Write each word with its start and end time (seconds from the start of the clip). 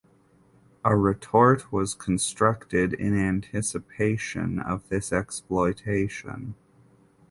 A 0.83 0.95
retort 0.95 1.71
was 1.71 1.93
constructed 1.93 2.93
in 2.93 3.15
anticipation 3.15 4.57
of 4.57 4.89
this 4.89 5.13
exploitation. 5.13 6.55